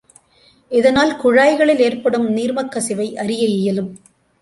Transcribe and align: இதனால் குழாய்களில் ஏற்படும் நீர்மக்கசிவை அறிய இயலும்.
இதனால் 0.71 1.13
குழாய்களில் 1.17 1.79
ஏற்படும் 1.79 2.27
நீர்மக்கசிவை 2.37 3.07
அறிய 3.15 3.45
இயலும். 3.59 3.91